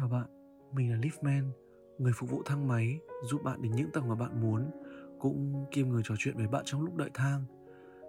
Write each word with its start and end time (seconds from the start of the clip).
Chào 0.00 0.08
bạn, 0.08 0.26
mình 0.72 0.92
là 0.92 0.98
Liftman, 0.98 1.50
người 1.98 2.12
phục 2.14 2.30
vụ 2.30 2.42
thang 2.44 2.68
máy, 2.68 3.00
giúp 3.22 3.42
bạn 3.42 3.62
đến 3.62 3.72
những 3.72 3.90
tầng 3.92 4.08
mà 4.08 4.14
bạn 4.14 4.40
muốn, 4.40 4.70
cũng 5.18 5.66
kiêm 5.70 5.88
người 5.88 6.02
trò 6.04 6.14
chuyện 6.18 6.36
với 6.36 6.48
bạn 6.48 6.62
trong 6.64 6.82
lúc 6.82 6.96
đợi 6.96 7.10
thang. 7.14 7.44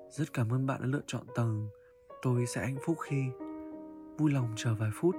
Rất 0.10 0.34
cảm 0.34 0.54
ơn 0.54 0.66
bạn 0.66 0.82
đã 0.82 0.88
lựa 0.88 1.02
chọn 1.08 1.24
tầng, 1.36 1.68
tôi 2.22 2.46
sẽ 2.46 2.62
hạnh 2.66 2.78
phúc 2.86 2.98
khi 3.10 3.24
vui 4.18 4.32
lòng 4.32 4.54
chờ 4.56 4.76
vài 4.76 4.90
phút. 4.94 5.16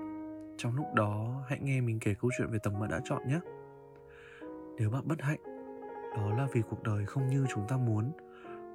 Trong 0.57 0.77
lúc 0.77 0.87
đó, 0.95 1.43
hãy 1.49 1.59
nghe 1.63 1.81
mình 1.81 1.99
kể 2.01 2.15
câu 2.21 2.31
chuyện 2.39 2.51
về 2.51 2.59
tầng 2.63 2.81
bạn 2.81 2.91
đã 2.91 3.01
chọn 3.05 3.29
nhé. 3.29 3.41
Nếu 4.79 4.91
bạn 4.91 5.09
bất 5.09 5.23
hạnh, 5.23 5.41
đó 6.17 6.31
là 6.37 6.47
vì 6.53 6.63
cuộc 6.71 6.83
đời 6.83 7.07
không 7.07 7.27
như 7.27 7.47
chúng 7.55 7.69
ta 7.69 7.77
muốn, 7.77 8.13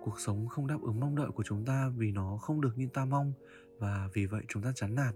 cuộc 0.01 0.19
sống 0.19 0.47
không 0.47 0.67
đáp 0.67 0.77
ứng 0.81 0.99
mong 0.99 1.15
đợi 1.15 1.31
của 1.31 1.43
chúng 1.43 1.65
ta 1.65 1.91
vì 1.95 2.11
nó 2.11 2.37
không 2.37 2.61
được 2.61 2.77
như 2.77 2.87
ta 2.93 3.05
mong 3.05 3.33
và 3.79 4.09
vì 4.13 4.25
vậy 4.25 4.41
chúng 4.47 4.63
ta 4.63 4.71
chán 4.75 4.95
nản 4.95 5.13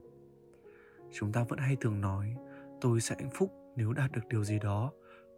chúng 1.12 1.32
ta 1.32 1.44
vẫn 1.50 1.60
hay 1.60 1.76
thường 1.76 2.02
nói 2.02 2.36
tôi 2.82 3.02
sẽ 3.02 3.16
hạnh 3.20 3.30
phúc 3.34 3.54
nếu 3.76 3.94
đạt 3.94 4.12
được 4.12 4.28
điều 4.30 4.44
gì 4.44 4.60
đó, 4.60 4.92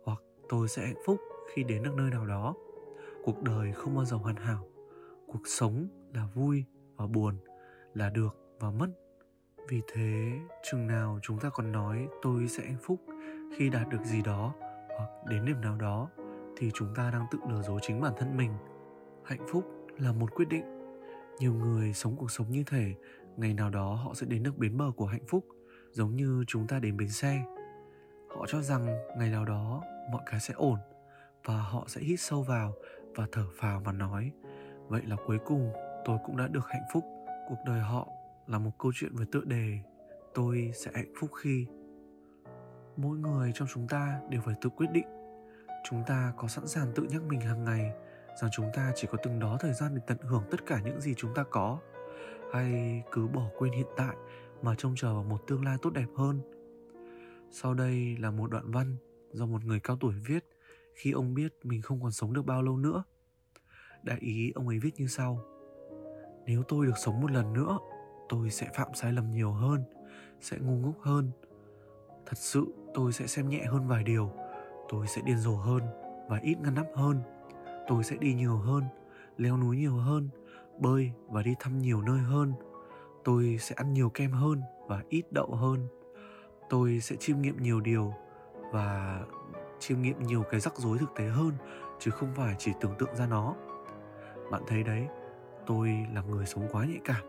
hoặc 0.06 0.22
tôi 0.50 0.68
sẽ 0.68 0.86
hạnh 0.86 1.02
phúc 1.06 1.20
khi 1.54 1.64
đến 1.64 1.84
được 1.84 1.94
nơi 1.98 2.12
nào 2.12 2.26
đó. 2.26 2.56
Cuộc 3.24 3.44
đời 3.44 3.74
không 3.74 3.96
bao 3.96 4.06
giờ 4.06 4.18
hoàn 4.18 4.36
hảo. 4.36 4.68
Cuộc 5.28 5.42
sống 5.46 5.88
là 6.14 6.28
vui 6.36 6.64
và 6.96 7.08
buồn, 7.08 7.38
là 7.94 8.10
được 8.10 8.38
và 8.60 8.72
mất. 8.72 8.88
Vì 9.70 9.82
thế, 9.94 10.32
chừng 10.72 10.88
nào 10.88 11.20
chúng 11.22 11.40
ta 11.40 11.50
còn 11.50 11.72
nói 11.72 12.08
tôi 12.22 12.48
sẽ 12.48 12.64
hạnh 12.64 12.78
phúc 12.82 13.00
khi 13.58 13.70
đạt 13.70 13.90
được 13.90 14.04
gì 14.04 14.22
đó 14.22 14.54
hoặc 14.98 15.10
đến 15.30 15.46
điểm 15.46 15.62
nào 15.62 15.76
đó, 15.76 16.10
thì 16.58 16.72
chúng 16.74 16.96
ta 16.96 17.12
đang 17.12 17.26
tự 17.32 17.40
lừa 17.50 17.62
dối 17.62 17.80
chính 17.82 18.02
bản 18.02 18.14
thân 18.18 18.38
mình. 18.38 18.52
Hạnh 19.24 19.48
phúc 19.52 19.64
là 19.98 20.12
một 20.12 20.36
quyết 20.36 20.50
định. 20.50 20.64
Nhiều 21.40 21.54
người 21.54 21.94
sống 21.94 22.16
cuộc 22.16 22.32
sống 22.32 22.52
như 22.52 22.64
thể 22.68 22.96
ngày 23.38 23.54
nào 23.54 23.70
đó 23.70 23.94
họ 23.94 24.14
sẽ 24.14 24.26
đến 24.30 24.44
được 24.44 24.58
bến 24.58 24.78
bờ 24.78 24.92
của 24.96 25.06
hạnh 25.06 25.26
phúc 25.28 25.46
giống 25.92 26.16
như 26.16 26.44
chúng 26.48 26.68
ta 26.68 26.80
đến 26.80 26.98
bến 26.98 27.10
xe. 27.10 27.44
Họ 28.30 28.46
cho 28.48 28.62
rằng 28.62 28.88
ngày 29.18 29.30
nào 29.30 29.46
đó 29.46 29.84
mọi 30.12 30.22
cái 30.26 30.40
sẽ 30.40 30.54
ổn 30.54 30.80
và 31.46 31.62
họ 31.62 31.86
sẽ 31.88 32.02
hít 32.02 32.20
sâu 32.20 32.44
vào 32.44 32.74
và 33.16 33.28
thở 33.32 33.44
phào 33.58 33.80
mà 33.80 33.92
nói, 33.92 34.32
vậy 34.88 35.02
là 35.06 35.16
cuối 35.26 35.38
cùng 35.46 35.72
tôi 36.06 36.18
cũng 36.26 36.38
đã 36.38 36.48
được 36.48 36.68
hạnh 36.68 36.84
phúc. 36.94 37.04
Cuộc 37.50 37.58
đời 37.66 37.80
họ 37.80 38.08
là 38.48 38.60
một 38.60 38.72
câu 38.80 38.92
chuyện 38.96 39.16
với 39.16 39.26
tựa 39.32 39.44
đề, 39.46 39.80
tôi 40.34 40.72
sẽ 40.76 40.92
hạnh 40.94 41.14
phúc 41.20 41.30
khi. 41.42 41.68
Mỗi 42.98 43.18
người 43.18 43.52
trong 43.56 43.68
chúng 43.74 43.88
ta 43.88 44.20
đều 44.30 44.42
phải 44.42 44.56
tự 44.62 44.70
quyết 44.70 44.92
định. 44.92 45.08
Chúng 45.90 46.04
ta 46.08 46.34
có 46.38 46.48
sẵn 46.48 46.68
sàng 46.68 46.92
tự 46.96 47.04
nhắc 47.04 47.22
mình 47.24 47.42
hàng 47.42 47.64
ngày 47.64 47.92
rằng 48.42 48.50
chúng 48.52 48.70
ta 48.74 48.92
chỉ 48.96 49.08
có 49.12 49.18
từng 49.24 49.40
đó 49.40 49.58
thời 49.60 49.74
gian 49.74 49.96
để 49.96 50.02
tận 50.08 50.18
hưởng 50.22 50.44
tất 50.52 50.66
cả 50.66 50.80
những 50.86 51.02
gì 51.02 51.14
chúng 51.18 51.34
ta 51.36 51.44
có, 51.52 51.80
hay 52.54 53.04
cứ 53.12 53.28
bỏ 53.28 53.44
quên 53.58 53.72
hiện 53.72 53.88
tại 53.98 54.16
mà 54.62 54.76
trông 54.76 54.94
chờ 54.96 55.14
vào 55.14 55.24
một 55.24 55.48
tương 55.48 55.66
lai 55.66 55.78
tốt 55.82 55.90
đẹp 55.90 56.08
hơn. 56.16 56.42
Sau 57.52 57.74
đây 57.74 58.18
là 58.20 58.32
một 58.32 58.52
đoạn 58.52 58.72
văn 58.72 58.96
do 59.32 59.46
một 59.46 59.66
người 59.66 59.80
cao 59.80 59.98
tuổi 60.00 60.14
viết 60.26 60.46
khi 60.94 61.12
ông 61.12 61.34
biết 61.34 61.54
mình 61.64 61.82
không 61.82 62.02
còn 62.02 62.12
sống 62.12 62.34
được 62.34 62.46
bao 62.46 62.62
lâu 62.62 62.78
nữa. 62.78 63.04
Đại 64.04 64.18
ý 64.20 64.52
ông 64.56 64.68
ấy 64.68 64.80
viết 64.80 64.92
như 64.96 65.08
sau, 65.08 65.40
nếu 66.46 66.64
tôi 66.64 66.86
được 66.86 66.98
sống 66.98 67.22
một 67.22 67.32
lần 67.32 67.54
nữa, 67.54 67.78
tôi 68.30 68.50
sẽ 68.50 68.70
phạm 68.76 68.88
sai 68.94 69.14
lầm 69.14 69.32
nhiều 69.32 69.52
hơn, 69.52 69.84
sẽ 70.42 70.58
ngu 70.58 70.76
ngốc 70.78 71.00
hơn. 71.02 71.32
Thật 72.26 72.38
sự 72.38 72.66
tôi 72.94 73.14
sẽ 73.14 73.28
xem 73.28 73.50
nhẹ 73.50 73.64
hơn 73.64 73.88
vài 73.88 74.04
điều, 74.04 74.32
tôi 74.90 75.08
sẽ 75.08 75.22
điên 75.26 75.38
rồ 75.38 75.56
hơn 75.56 75.82
và 76.30 76.40
ít 76.42 76.56
ngăn 76.62 76.76
nắp 76.76 76.88
hơn. 76.96 77.22
Tôi 77.88 78.04
sẽ 78.04 78.16
đi 78.18 78.34
nhiều 78.34 78.58
hơn, 78.58 78.84
leo 79.38 79.58
núi 79.58 79.78
nhiều 79.78 79.96
hơn, 79.96 80.30
bơi 80.80 81.12
và 81.28 81.42
đi 81.42 81.56
thăm 81.60 81.78
nhiều 81.78 82.02
nơi 82.02 82.20
hơn 82.20 82.54
tôi 83.30 83.58
sẽ 83.60 83.76
ăn 83.76 83.94
nhiều 83.94 84.10
kem 84.10 84.32
hơn 84.32 84.62
và 84.88 85.04
ít 85.10 85.32
đậu 85.32 85.56
hơn. 85.56 85.88
Tôi 86.70 87.00
sẽ 87.00 87.16
chiêm 87.16 87.42
nghiệm 87.42 87.62
nhiều 87.62 87.80
điều 87.80 88.14
và 88.72 89.22
chiêm 89.80 90.02
nghiệm 90.02 90.24
nhiều 90.24 90.44
cái 90.52 90.60
rắc 90.60 90.78
rối 90.78 90.98
thực 90.98 91.10
tế 91.16 91.28
hơn, 91.28 91.52
chứ 92.00 92.12
không 92.12 92.34
phải 92.36 92.56
chỉ 92.58 92.72
tưởng 92.82 92.96
tượng 93.00 93.16
ra 93.16 93.28
nó. 93.28 93.56
Bạn 94.52 94.64
thấy 94.68 94.84
đấy, 94.84 95.08
tôi 95.66 96.08
là 96.14 96.22
người 96.22 96.46
sống 96.46 96.68
quá 96.72 96.86
nhạy 96.86 97.00
cảm, 97.04 97.26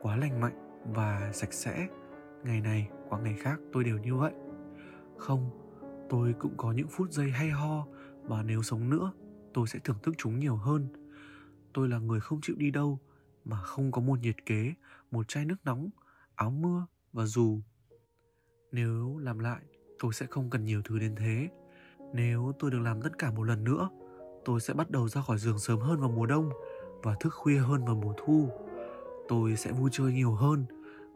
quá 0.00 0.16
lành 0.16 0.40
mạnh 0.40 0.82
và 0.94 1.30
sạch 1.32 1.52
sẽ. 1.52 1.88
Ngày 2.44 2.60
này 2.60 2.88
qua 3.08 3.20
ngày 3.20 3.34
khác 3.34 3.60
tôi 3.72 3.84
đều 3.84 3.98
như 3.98 4.14
vậy. 4.14 4.32
Không, 5.16 5.50
tôi 6.10 6.34
cũng 6.38 6.54
có 6.56 6.72
những 6.72 6.88
phút 6.88 7.10
giây 7.10 7.30
hay 7.30 7.50
ho, 7.50 7.86
và 8.22 8.42
nếu 8.42 8.62
sống 8.62 8.90
nữa, 8.90 9.12
tôi 9.54 9.66
sẽ 9.66 9.78
thưởng 9.84 9.98
thức 10.02 10.14
chúng 10.18 10.38
nhiều 10.38 10.56
hơn. 10.56 10.88
Tôi 11.72 11.88
là 11.88 11.98
người 11.98 12.20
không 12.20 12.40
chịu 12.42 12.56
đi 12.58 12.70
đâu 12.70 12.98
mà 13.44 13.56
không 13.56 13.92
có 13.92 14.00
một 14.00 14.18
nhiệt 14.20 14.46
kế, 14.46 14.74
một 15.10 15.28
chai 15.28 15.44
nước 15.44 15.56
nóng, 15.64 15.90
áo 16.34 16.50
mưa 16.50 16.86
và 17.12 17.24
dù. 17.24 17.60
Nếu 18.72 19.18
làm 19.18 19.38
lại, 19.38 19.60
tôi 19.98 20.12
sẽ 20.12 20.26
không 20.26 20.50
cần 20.50 20.64
nhiều 20.64 20.82
thứ 20.84 20.98
đến 20.98 21.14
thế. 21.16 21.48
Nếu 22.12 22.52
tôi 22.58 22.70
được 22.70 22.80
làm 22.80 23.02
tất 23.02 23.18
cả 23.18 23.30
một 23.30 23.42
lần 23.42 23.64
nữa, 23.64 23.88
tôi 24.44 24.60
sẽ 24.60 24.74
bắt 24.74 24.90
đầu 24.90 25.08
ra 25.08 25.22
khỏi 25.22 25.38
giường 25.38 25.58
sớm 25.58 25.78
hơn 25.78 26.00
vào 26.00 26.10
mùa 26.10 26.26
đông 26.26 26.50
và 27.02 27.14
thức 27.20 27.30
khuya 27.34 27.58
hơn 27.58 27.84
vào 27.84 27.94
mùa 27.94 28.14
thu. 28.16 28.48
Tôi 29.28 29.56
sẽ 29.56 29.72
vui 29.72 29.90
chơi 29.92 30.12
nhiều 30.12 30.34
hơn, 30.34 30.66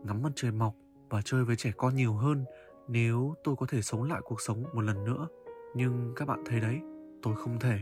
ngắm 0.05 0.23
mặt 0.23 0.33
trời 0.35 0.53
mọc 0.53 0.75
và 1.09 1.23
chơi 1.25 1.45
với 1.45 1.57
trẻ 1.57 1.73
con 1.77 1.97
nhiều 1.97 2.13
hơn 2.13 2.45
nếu 2.89 3.35
tôi 3.45 3.57
có 3.57 3.67
thể 3.67 3.83
sống 3.83 4.03
lại 4.03 4.21
cuộc 4.25 4.41
sống 4.41 4.65
một 4.75 4.81
lần 4.81 5.05
nữa. 5.05 5.29
Nhưng 5.75 6.13
các 6.17 6.29
bạn 6.29 6.43
thấy 6.47 6.61
đấy, 6.61 6.81
tôi 7.23 7.37
không 7.37 7.59
thể. 7.59 7.79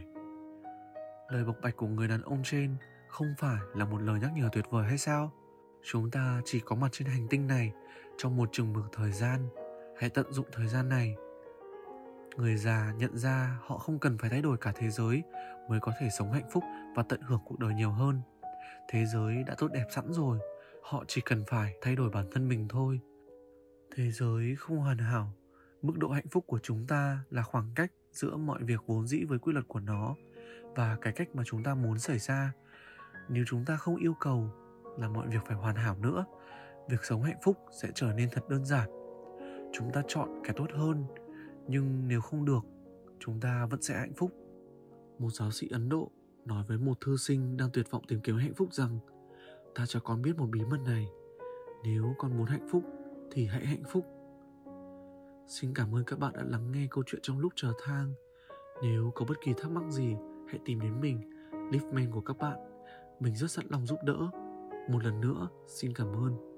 Lời 1.30 1.44
bộc 1.44 1.56
bạch 1.62 1.76
của 1.76 1.86
người 1.86 2.08
đàn 2.08 2.22
ông 2.22 2.42
trên 2.44 2.76
không 3.16 3.34
phải 3.38 3.58
là 3.74 3.84
một 3.84 4.02
lời 4.02 4.20
nhắc 4.20 4.30
nhở 4.34 4.48
tuyệt 4.52 4.64
vời 4.70 4.86
hay 4.88 4.98
sao? 4.98 5.32
Chúng 5.82 6.10
ta 6.10 6.40
chỉ 6.44 6.60
có 6.60 6.76
mặt 6.76 6.88
trên 6.92 7.08
hành 7.08 7.26
tinh 7.30 7.46
này, 7.46 7.72
trong 8.18 8.36
một 8.36 8.48
chừng 8.52 8.72
mực 8.72 8.84
thời 8.92 9.12
gian. 9.12 9.48
Hãy 9.98 10.10
tận 10.10 10.32
dụng 10.32 10.46
thời 10.52 10.68
gian 10.68 10.88
này. 10.88 11.16
Người 12.36 12.56
già 12.56 12.92
nhận 12.98 13.18
ra 13.18 13.58
họ 13.62 13.78
không 13.78 13.98
cần 13.98 14.18
phải 14.18 14.30
thay 14.30 14.42
đổi 14.42 14.56
cả 14.56 14.72
thế 14.74 14.90
giới 14.90 15.22
mới 15.68 15.80
có 15.80 15.92
thể 16.00 16.08
sống 16.18 16.32
hạnh 16.32 16.48
phúc 16.52 16.64
và 16.96 17.02
tận 17.02 17.20
hưởng 17.20 17.40
cuộc 17.44 17.58
đời 17.58 17.74
nhiều 17.74 17.90
hơn. 17.90 18.20
Thế 18.88 19.06
giới 19.06 19.42
đã 19.46 19.54
tốt 19.58 19.68
đẹp 19.72 19.86
sẵn 19.90 20.12
rồi, 20.12 20.38
họ 20.82 21.04
chỉ 21.08 21.20
cần 21.20 21.44
phải 21.46 21.74
thay 21.80 21.96
đổi 21.96 22.10
bản 22.10 22.26
thân 22.32 22.48
mình 22.48 22.68
thôi. 22.68 23.00
Thế 23.96 24.10
giới 24.10 24.56
không 24.56 24.78
hoàn 24.78 24.98
hảo. 24.98 25.32
Mức 25.82 25.94
độ 25.98 26.08
hạnh 26.08 26.28
phúc 26.30 26.44
của 26.46 26.58
chúng 26.58 26.86
ta 26.86 27.18
là 27.30 27.42
khoảng 27.42 27.70
cách 27.74 27.92
giữa 28.12 28.36
mọi 28.36 28.62
việc 28.62 28.80
vốn 28.86 29.06
dĩ 29.06 29.24
với 29.24 29.38
quy 29.38 29.52
luật 29.52 29.68
của 29.68 29.80
nó 29.80 30.14
và 30.74 30.96
cái 31.00 31.12
cách 31.12 31.28
mà 31.34 31.42
chúng 31.46 31.62
ta 31.62 31.74
muốn 31.74 31.98
xảy 31.98 32.18
ra 32.18 32.52
nếu 33.28 33.44
chúng 33.46 33.64
ta 33.64 33.76
không 33.76 33.96
yêu 33.96 34.14
cầu 34.20 34.50
là 34.98 35.08
mọi 35.08 35.28
việc 35.28 35.38
phải 35.46 35.56
hoàn 35.56 35.76
hảo 35.76 35.96
nữa, 35.98 36.24
việc 36.88 37.04
sống 37.04 37.22
hạnh 37.22 37.38
phúc 37.44 37.56
sẽ 37.82 37.88
trở 37.94 38.12
nên 38.12 38.28
thật 38.32 38.48
đơn 38.48 38.64
giản. 38.64 38.90
Chúng 39.72 39.92
ta 39.92 40.02
chọn 40.08 40.28
cái 40.44 40.54
tốt 40.56 40.66
hơn, 40.74 41.04
nhưng 41.68 42.08
nếu 42.08 42.20
không 42.20 42.44
được, 42.44 42.64
chúng 43.18 43.40
ta 43.40 43.66
vẫn 43.70 43.82
sẽ 43.82 43.98
hạnh 43.98 44.14
phúc. 44.16 44.30
Một 45.18 45.30
giáo 45.30 45.50
sĩ 45.50 45.68
ấn 45.72 45.88
độ 45.88 46.10
nói 46.44 46.64
với 46.68 46.78
một 46.78 47.00
thư 47.00 47.16
sinh 47.16 47.56
đang 47.56 47.70
tuyệt 47.72 47.90
vọng 47.90 48.04
tìm 48.08 48.20
kiếm 48.20 48.36
hạnh 48.36 48.54
phúc 48.54 48.72
rằng, 48.72 48.98
ta 49.74 49.86
cho 49.86 50.00
con 50.00 50.22
biết 50.22 50.38
một 50.38 50.46
bí 50.50 50.60
mật 50.64 50.80
này, 50.86 51.08
nếu 51.84 52.14
con 52.18 52.36
muốn 52.36 52.46
hạnh 52.46 52.68
phúc 52.70 52.82
thì 53.32 53.46
hãy 53.46 53.66
hạnh 53.66 53.82
phúc. 53.88 54.06
Xin 55.48 55.74
cảm 55.74 55.94
ơn 55.94 56.04
các 56.04 56.18
bạn 56.18 56.32
đã 56.36 56.42
lắng 56.46 56.72
nghe 56.72 56.86
câu 56.90 57.04
chuyện 57.06 57.22
trong 57.22 57.38
lúc 57.38 57.52
chờ 57.56 57.72
thang. 57.84 58.12
Nếu 58.82 59.12
có 59.14 59.24
bất 59.28 59.34
kỳ 59.44 59.52
thắc 59.56 59.70
mắc 59.70 59.84
gì, 59.90 60.14
hãy 60.48 60.60
tìm 60.64 60.80
đến 60.80 61.00
mình 61.00 61.30
liftman 61.52 62.12
của 62.12 62.20
các 62.20 62.38
bạn 62.38 62.75
mình 63.20 63.34
rất 63.34 63.50
sẵn 63.50 63.66
lòng 63.68 63.86
giúp 63.86 63.98
đỡ. 64.04 64.30
Một 64.90 65.04
lần 65.04 65.20
nữa 65.20 65.48
xin 65.66 65.92
cảm 65.94 66.12
ơn. 66.12 66.55